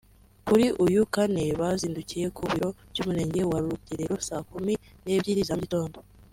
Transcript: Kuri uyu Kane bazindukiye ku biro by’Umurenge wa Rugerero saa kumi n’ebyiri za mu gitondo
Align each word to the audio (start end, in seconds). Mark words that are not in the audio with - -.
Kuri 0.47 0.65
uyu 0.85 1.01
Kane 1.13 1.43
bazindukiye 1.59 2.27
ku 2.35 2.41
biro 2.49 2.69
by’Umurenge 2.91 3.41
wa 3.51 3.57
Rugerero 3.63 4.15
saa 4.27 4.43
kumi 4.51 4.73
n’ebyiri 5.03 5.47
za 5.49 5.55
mu 5.57 5.63
gitondo 5.67 5.97